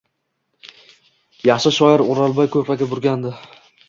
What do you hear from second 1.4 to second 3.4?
Yaxshi shoir O’rolboy ko‘rpaga burkandi.